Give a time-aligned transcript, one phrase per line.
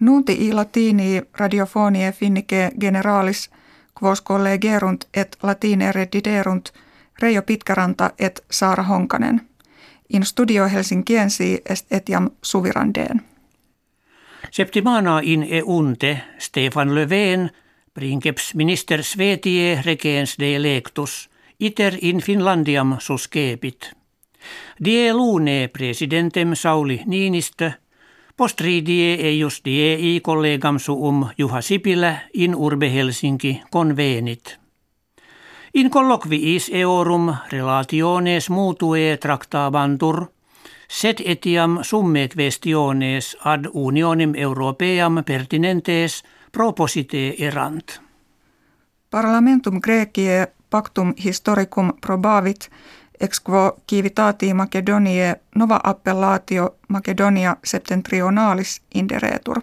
[0.00, 3.50] Nunti i latini radiofonie finnike generalis
[4.02, 6.72] quos collegerunt et latine rediderunt
[7.22, 9.40] Reijo Pitkäranta et Saara Honkanen.
[10.10, 13.22] In studio Helsinkiensi est etiam suvirandeen.
[14.50, 17.50] Septimana in eunte Stefan Löfven
[17.94, 21.30] princeps minister Svetie regens de electus
[21.60, 23.92] iter in Finlandiam suscepit.
[24.84, 27.70] Die lune presidentem Sauli Niinistö
[28.40, 34.58] Postridie eius die kollegam suum Juha Sipilä in urbe Helsinki convenit.
[35.74, 40.26] In colloquiis eorum relationes mutue tractabantur,
[40.88, 48.00] sed etiam summet vestiones ad unionim europeam pertinentes proposite erant.
[49.10, 52.70] Parlamentum Graekie pactum historicum probavit
[53.20, 59.60] ex quo civitati Macedoniae nova appellatio Macedonia septentrionalis inderetur.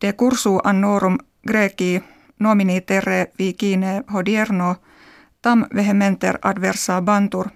[0.00, 2.02] De cursu annorum Graecii
[2.38, 4.76] nomini terre vicine hodierno
[5.42, 7.48] tam vehementer adversa bantur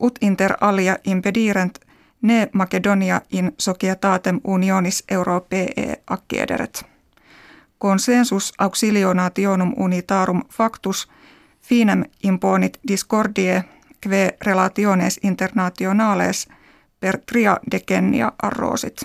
[0.00, 1.78] ut inter alia impedirent
[2.22, 6.84] ne Macedonia in societatem unionis europee acciederet.
[7.78, 11.08] Consensus auxilionationum unitarum factus
[11.60, 13.64] finem imponit discordie
[14.00, 16.48] kve relationes internationales
[17.00, 19.02] per tria decennia arrosit.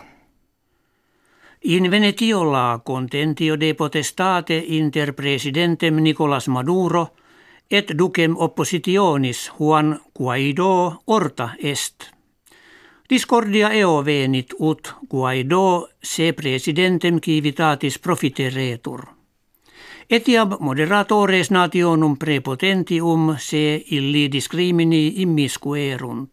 [1.62, 7.08] In Venetiola contentio de potestate inter presidentem Nicolas Maduro
[7.72, 12.12] et ducem oppositionis Juan Guaido orta est.
[13.10, 19.15] Discordia eo venit ut Guaido se presidentem civitatis profiteretur.
[20.10, 26.30] Etiab moderatores nationum prepotentium se illi discrimini immiscuerunt.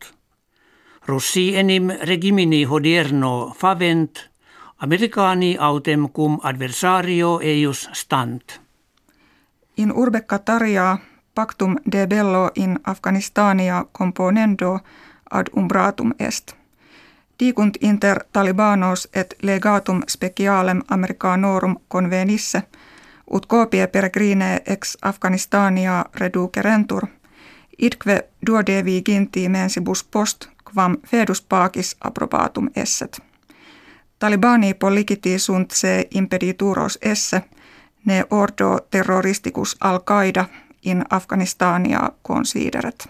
[1.06, 4.18] Russi enim regimini hodierno favent,
[4.78, 8.60] Americani autem cum adversario eius stant.
[9.76, 10.98] In urbe Qataria
[11.34, 14.80] pactum de bello in Afganistania componendo
[15.30, 16.52] ad umbratum est.
[17.40, 22.62] Dicunt inter talibanos et legatum specialem americanorum convenisse–
[23.32, 27.06] ut copie peregrine ex Afganistania reducerentur,
[27.78, 33.20] idque duodevi ginti mensibus post quam fedus pacis approbatum esset.
[34.18, 37.42] Talibani polliciti sunt se impedituros esse,
[38.04, 40.44] ne ordo terroristicus al-Qaida
[40.82, 43.08] in Afganistania consideret.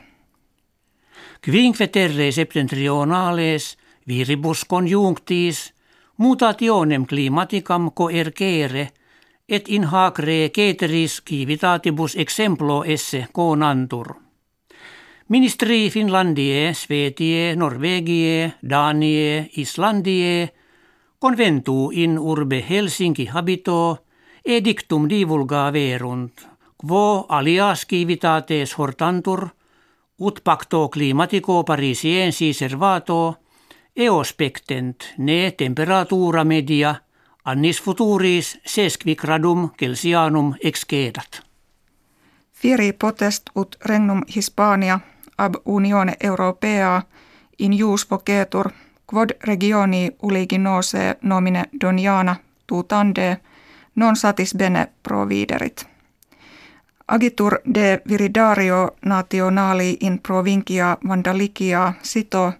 [1.44, 3.78] Quinque terre septentrionales
[4.08, 5.74] viribus conjunctis
[6.16, 8.88] mutationem climaticam coercere–
[9.52, 14.14] et in hac re ceteris civitatibus exemplo esse conantur.
[15.28, 20.52] Ministri Finlandie, Svetie, Norvegie, Danie, Islandie,
[21.18, 24.06] conventu in urbe Helsinki habito,
[24.42, 29.50] edictum divulga verunt, quo alias civitates hortantur,
[30.16, 33.20] ut pacto climatico parisiensi servato,
[33.94, 36.96] eospectent ne temperatura media–
[37.44, 41.42] Annis futuris sesquicradum celsianum excedat.
[42.52, 45.00] Fieri potest ut regnum Hispania
[45.38, 47.02] ab unione europea
[47.58, 48.70] in jus vocetur
[49.06, 52.36] quod regioni uliginose nomine doniana
[52.66, 53.40] tutande
[53.94, 55.86] non satis bene providerit.
[57.08, 62.52] Agitur de viridario nationali in provincia vandalicia sito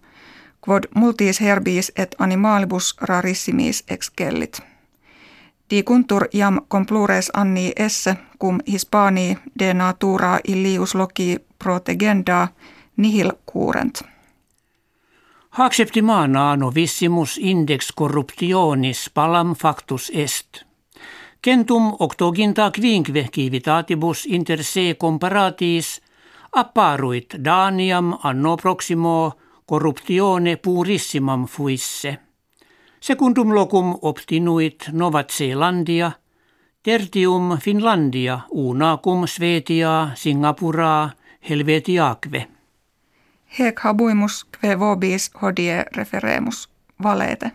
[0.61, 4.72] quod multis herbis et animalibus rarissimis excellit.
[5.73, 12.49] Dicuntur iam complures anni esse cum Hispanii de natura illius loci protegenda
[12.97, 14.03] nihil curent.
[15.51, 20.65] Hac septimana novissimus index corruptionis palam factus est.
[21.47, 26.03] Centum octoginta quinque civitatibus inter se comparatis
[26.53, 29.33] apparuit Daniam anno proximo
[29.67, 32.19] corruptione purissimam fuisse–
[33.03, 36.13] Secundum locum obtinuit Novat Zeelandia,
[36.83, 41.11] tertium Finlandia, una cum Svetia, Singapura,
[41.51, 42.47] Helvetiakve.
[43.59, 46.69] Hec habuimus kve vobis hodie referemus
[47.03, 47.51] valete.